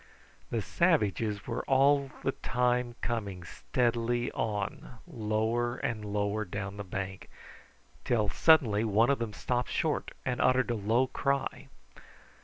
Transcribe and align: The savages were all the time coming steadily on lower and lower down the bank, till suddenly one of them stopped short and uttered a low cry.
The 0.49 0.63
savages 0.63 1.45
were 1.45 1.63
all 1.65 2.09
the 2.23 2.31
time 2.31 2.95
coming 3.01 3.43
steadily 3.43 4.31
on 4.31 4.97
lower 5.07 5.75
and 5.77 6.03
lower 6.03 6.43
down 6.43 6.77
the 6.77 6.83
bank, 6.83 7.29
till 8.03 8.27
suddenly 8.27 8.83
one 8.83 9.11
of 9.11 9.19
them 9.19 9.31
stopped 9.33 9.69
short 9.69 10.09
and 10.25 10.41
uttered 10.41 10.71
a 10.71 10.75
low 10.75 11.05
cry. 11.05 11.67